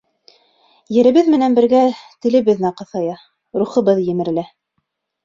Еребеҙ 0.95 1.27
менән 1.33 1.57
бергә 1.59 1.81
телебеҙ 2.27 2.63
наҡыҫая, 2.63 3.19
рухыбыҙ 3.65 4.01
емерелә. 4.09 4.47